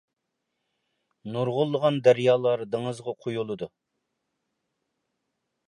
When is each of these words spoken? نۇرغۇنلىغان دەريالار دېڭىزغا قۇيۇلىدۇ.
نۇرغۇنلىغان 1.35 1.99
دەريالار 2.09 2.65
دېڭىزغا 2.73 3.15
قۇيۇلىدۇ. 3.27 3.71